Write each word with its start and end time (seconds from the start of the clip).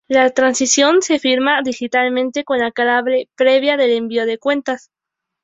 La 0.09 0.27
transacción 0.31 1.03
se 1.03 1.19
firma 1.19 1.61
digitalmente 1.63 2.43
con 2.43 2.57
la 2.57 2.71
clave 2.71 3.29
privada 3.35 3.77
del 3.83 3.91
envío 3.91 4.25
de 4.25 4.39
cuentas. 4.39 4.89